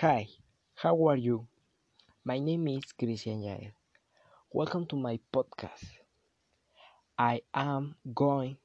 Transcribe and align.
Hi, 0.00 0.28
how 0.74 1.06
are 1.08 1.16
you? 1.16 1.48
My 2.22 2.38
name 2.38 2.68
is 2.68 2.92
Christian 2.92 3.40
Yael. 3.40 3.72
Welcome 4.52 4.84
to 4.88 4.96
my 4.96 5.18
podcast. 5.32 5.88
I 7.18 7.40
am 7.54 7.94
going 8.14 8.58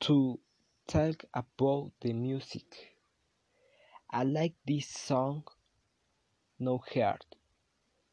to 0.00 0.40
talk 0.86 1.26
about 1.34 1.92
the 2.00 2.14
music. 2.14 2.96
I 4.10 4.24
like 4.24 4.54
this 4.66 4.88
song 4.88 5.44
No 6.58 6.78
Heart 6.78 7.26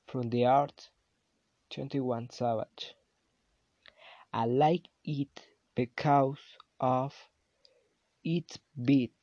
from 0.06 0.30
the 0.30 0.44
art 0.44 0.90
21 1.70 2.32
Savage. 2.32 2.96
I 4.34 4.44
like 4.44 4.90
it 5.06 5.48
because 5.74 6.58
of 6.82 7.16
its 8.26 8.60
beat. 8.76 9.14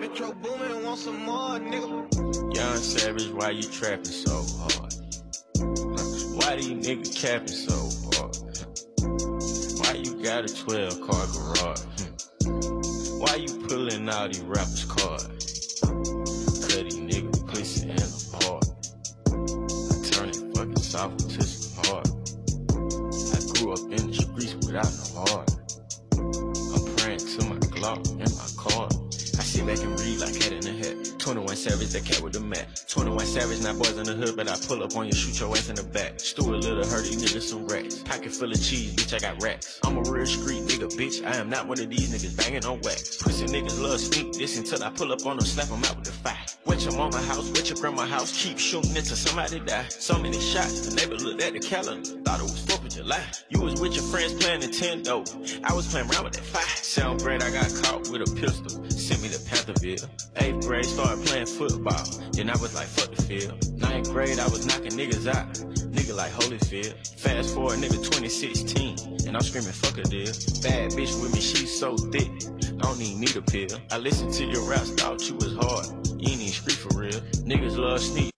Metro 0.00 0.32
Boomin 0.32 0.84
want 0.84 0.98
some 0.98 1.24
more, 1.24 1.58
nigga. 1.58 2.54
Young 2.54 2.76
Savage, 2.76 3.28
why 3.30 3.50
you 3.50 3.62
trapping 3.62 4.04
so 4.04 4.44
hard? 4.58 4.94
Why 6.36 6.56
do 6.56 6.62
these 6.62 6.86
niggas 6.86 7.14
capping 7.16 7.48
so 7.48 7.76
hard? 8.14 8.36
Why 9.80 9.92
you 9.94 10.22
got 10.22 10.44
a 10.44 10.54
12 10.54 11.00
car 11.02 11.26
garage? 11.34 11.82
Why 13.20 13.34
you 13.36 13.66
pulling 13.68 14.08
all 14.08 14.28
these 14.28 14.40
rappers' 14.40 14.84
cards? 14.84 15.80
Cut 15.80 16.86
nigga, 16.86 17.46
pussy 17.46 17.90
in 17.90 17.96
the 17.96 18.38
heart. 18.42 18.66
I 19.30 19.94
turn 20.10 20.28
it 20.30 20.56
fucking 20.56 20.76
soft 20.76 21.18
to 21.30 21.42
some 21.42 21.84
hard. 21.84 22.08
I 23.34 23.38
grew 23.52 23.72
up 23.72 23.80
in 23.92 24.10
the 24.10 24.14
streets 24.14 24.54
without 24.66 24.90
no 24.90 25.04
heart. 25.20 25.50
I'm 26.16 26.96
praying 26.96 27.18
to 27.18 27.44
my 27.46 27.56
Glock 27.70 28.10
and 28.19 28.19
I 28.66 29.42
sit 29.42 29.66
back 29.66 29.78
and 29.78 29.98
read 29.98 30.20
like 30.20 30.34
head 30.34 30.52
in 30.52 30.60
the 30.60 30.72
head. 30.72 31.18
21 31.18 31.56
Savage, 31.56 31.88
that 31.90 32.04
cat 32.04 32.20
with 32.20 32.34
the 32.34 32.40
mat. 32.40 32.84
21 32.88 33.24
Savage, 33.24 33.62
not 33.62 33.78
boys 33.78 33.96
in 33.96 34.04
the 34.04 34.12
hood, 34.12 34.36
but 34.36 34.48
I 34.50 34.56
pull 34.66 34.82
up 34.82 34.94
on 34.96 35.06
you, 35.06 35.12
shoot 35.12 35.40
your 35.40 35.50
ass 35.56 35.70
in 35.70 35.76
the 35.76 35.82
back. 35.82 36.20
Stuart 36.20 36.60
Little, 36.60 36.84
hurt 36.84 37.04
these 37.04 37.22
niggas 37.22 37.42
some 37.42 37.66
racks. 37.66 38.02
Pocket 38.02 38.32
full 38.32 38.50
of 38.50 38.62
cheese, 38.62 38.94
bitch, 38.94 39.14
I 39.14 39.18
got 39.18 39.42
racks. 39.42 39.80
I'm 39.84 39.96
a 39.96 40.02
real 40.02 40.26
street 40.26 40.62
nigga, 40.64 40.90
bitch. 40.92 41.24
I 41.24 41.36
am 41.36 41.48
not 41.48 41.68
one 41.68 41.80
of 41.80 41.88
these 41.88 42.12
niggas 42.12 42.36
banging 42.36 42.66
on 42.66 42.80
wax. 42.82 43.16
Pussy 43.16 43.46
niggas 43.46 43.80
love 43.80 44.00
sneak 44.00 44.32
this 44.34 44.58
until 44.58 44.84
I 44.84 44.90
pull 44.90 45.10
up 45.10 45.24
on 45.24 45.38
them, 45.38 45.46
slap 45.46 45.68
them 45.68 45.82
out 45.84 45.96
with 45.96 46.04
the 46.04 46.12
fire. 46.12 46.59
Wet 46.80 46.92
your 46.92 46.98
mama 46.98 47.20
house, 47.26 47.50
with 47.50 47.68
your 47.68 47.76
grandma 47.76 48.06
house, 48.06 48.42
keep 48.42 48.58
shooting 48.58 48.96
until 48.96 49.14
somebody 49.14 49.60
die. 49.60 49.84
So 49.88 50.18
many 50.18 50.40
shots, 50.40 50.88
the 50.88 50.96
neighbor 50.96 51.14
looked 51.16 51.42
at 51.42 51.52
the 51.52 51.58
calendar, 51.58 52.08
thought 52.22 52.40
it 52.40 52.44
was 52.44 52.64
4th 52.64 52.86
of 52.86 52.88
July. 52.88 53.22
You 53.50 53.60
was 53.60 53.78
with 53.82 53.92
your 53.92 54.04
friends 54.04 54.32
playing 54.32 54.62
Nintendo, 54.62 55.20
I 55.62 55.74
was 55.74 55.86
playing 55.92 56.10
around 56.10 56.24
with 56.24 56.32
that 56.32 56.44
fire. 56.44 56.64
Seventh 56.64 57.22
grade, 57.22 57.42
I 57.42 57.50
got 57.50 57.68
caught 57.84 58.08
with 58.08 58.22
a 58.22 58.34
pistol, 58.34 58.82
sent 58.88 59.20
me 59.20 59.28
to 59.28 59.38
Pantherville. 59.40 60.08
Eighth 60.36 60.66
grade, 60.66 60.86
started 60.86 61.26
playing 61.26 61.44
football, 61.44 62.02
then 62.32 62.48
I 62.48 62.56
was 62.56 62.74
like, 62.74 62.86
fuck 62.86 63.14
the 63.14 63.22
field. 63.24 63.78
Ninth 63.78 64.10
grade, 64.10 64.38
I 64.38 64.48
was 64.48 64.64
knocking 64.64 64.92
niggas 64.92 65.26
out, 65.28 65.52
nigga 65.92 66.16
like 66.16 66.32
Holyfield. 66.32 66.96
Fast 67.20 67.54
forward, 67.54 67.78
nigga 67.80 68.00
2016, 68.00 69.26
and 69.28 69.36
I'm 69.36 69.42
screaming, 69.42 69.72
fuck 69.72 69.98
a 69.98 70.02
deal. 70.04 70.32
Bad 70.64 70.92
bitch 70.96 71.12
with 71.20 71.34
me, 71.34 71.42
she 71.42 71.66
so 71.66 71.94
thick, 71.94 72.30
I 72.80 72.88
don't 72.88 72.98
even 73.02 73.20
need 73.20 73.36
a 73.36 73.42
pill. 73.42 73.78
I 73.90 73.98
listened 73.98 74.32
to 74.32 74.46
your 74.46 74.62
raps, 74.62 74.94
thought 74.94 75.28
you 75.28 75.34
was 75.34 75.54
hard, 75.56 76.09
street 76.60 76.76
for 76.76 76.98
real. 76.98 77.20
Niggas 77.48 77.78
love 77.78 78.00
sneak. 78.00 78.30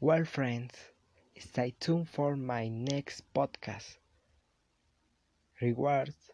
Well, 0.00 0.24
friends, 0.24 0.74
stay 1.38 1.74
tuned 1.78 2.08
for 2.08 2.34
my 2.36 2.66
next 2.68 3.22
podcast. 3.34 3.98
Rewards 5.60 6.30